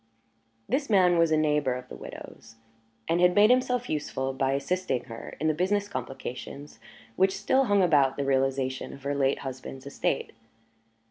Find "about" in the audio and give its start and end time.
7.83-8.17